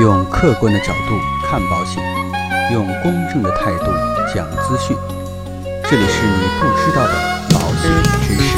[0.00, 2.00] 用客观的角度看保险，
[2.72, 3.86] 用公正的态度
[4.32, 4.96] 讲资讯。
[5.90, 7.14] 这里是你不知道的
[7.50, 7.90] 保险
[8.22, 8.56] 知识。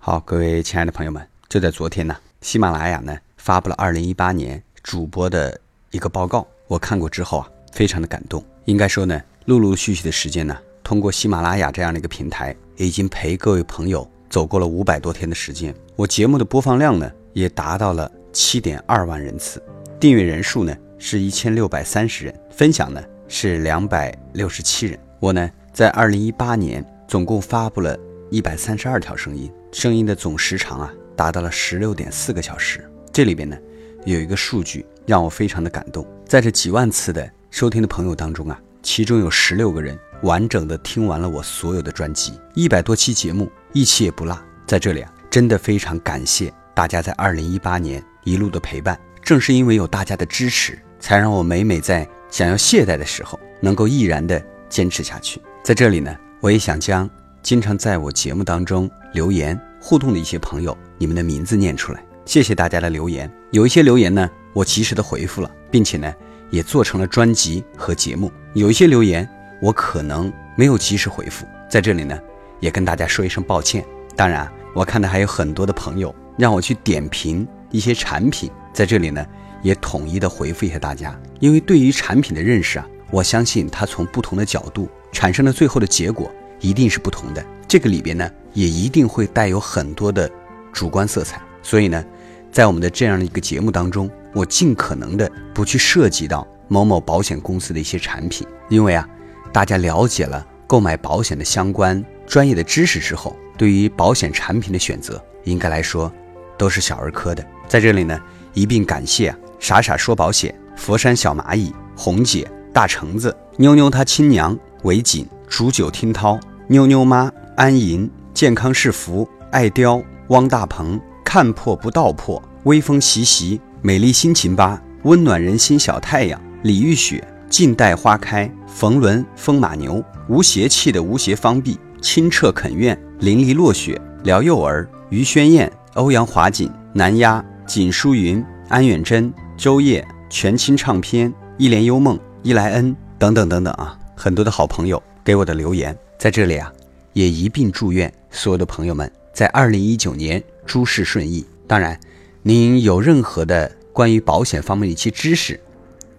[0.00, 5.60] 好，各位亲爱的朋友们，就在昨天呢，喜马拉雅呢发布了二零一八年主播的
[5.92, 8.44] 一个报告，我看过之后啊，非常的感动。
[8.64, 15.74] 应该说呢，陆陆续续的时间呢，通过喜马拉雅这样的一个平台，已经陪各位朋友走过了五百多天的时间。
[15.96, 19.62] 我节目的播放量呢，也达到了七点二万人次，
[19.98, 24.98] 订阅人数呢是一千六百三十人，分享呢是两百六十七人。
[25.18, 27.98] 我呢，在二零一八年总共发布了
[28.30, 32.88] 一百三十二条声音，声音的总时长啊，达到了十六点四个小时。
[33.12, 33.58] 这里边呢，
[34.04, 44.38] 有一个数据让我非常的感动，在这几万次的收听的朋友当中啊，其中有十六个人完整的听完了我所有的专辑，一百多期节目，一期也不落。
[44.66, 48.98] 在这里啊，真的非常感谢大家在二零一八年一路的陪伴。
[49.22, 55.40] 正是因为有大家的支持，才让我每每在想要懈怠的时候，能够毅然的坚持下去。
[55.62, 57.08] 在这里呢，我也想将
[57.42, 62.04] 经常在我节目当中留言互动的一些朋友，你们的名字念出来。
[62.24, 66.12] 谢谢大家的留言，有一些留言呢，我及时的回复了，并且呢，
[66.50, 68.30] 也做成了专辑和节目。
[68.54, 69.28] 有一些留言
[69.60, 72.18] 我可能没有及时回复，在这里呢，
[72.60, 73.84] 也跟大家说一声抱歉。
[74.16, 79.24] 当然，我看到还有很多的朋友让我去点评一些产品，在这里呢，
[79.62, 81.18] 也统一的回复一下大家。
[81.38, 87.44] 因为对于产品的认识啊，我相信它从不同的角度产生的最后的结果一定是不同的。
[87.68, 90.30] 这个里边呢，也一定会带有很多的
[90.72, 91.40] 主观色彩。
[91.62, 92.04] 所以呢，
[92.50, 99.08] 在我们的这样的一个节目当中，我尽可能的不去涉及到某某保险公司的一些产品，因为啊，
[99.52, 106.12] 大家了解了购买保险的相关专业的知识之后，对于保险产品的选择，应该来说
[106.56, 107.44] 都是小儿科的。
[107.68, 108.20] 在这里呢，
[108.54, 116.38] 一并感谢啊，傻傻说保险、佛山小蚂蚁、红姐、大橙子、妞妞她亲娘、韦锦、煮酒听涛、
[116.68, 121.00] 妞妞妈、安银、健康是福、爱雕、汪大鹏。
[121.22, 146.72] 看破不道破，微风习习，美丽心情吧，温暖人心小太阳，李玉雪，静待花开，冯仑，风马牛，无邪气的无邪方碧，清澈肯怨，淋漓落雪，辽幼儿，于宣燕，欧阳华锦，南丫，锦书云，安远珍，周烨，全清唱片，一帘幽梦，伊莱恩等等等等啊，很多的好朋友给我的留言，在这里啊，
[147.14, 150.42] 也一并祝愿所有的朋友们在二零一九年。
[150.64, 151.44] 诸事顺意。
[151.66, 151.98] 当然，
[152.42, 155.58] 您有任何的关于保险方面的一些知识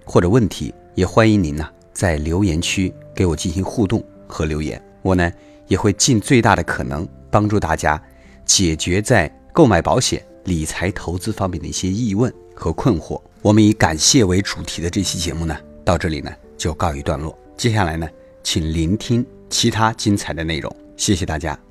[0.04, 4.82] 或者问题，也欢迎您呢在留言区给我进行互动和留言。
[5.02, 5.32] 我呢
[5.68, 8.02] 也会尽最大的可能帮助大家
[8.46, 13.22] 解决在购买保险、理财投资方面的一些疑问和困惑。
[13.42, 17.38] 我们以感谢为主题的这期节目呢，到这里呢就告一段落。
[17.58, 18.08] 接下来呢，
[18.44, 20.76] 请聆听其他精彩的内容。
[20.96, 21.71] 谢谢大家。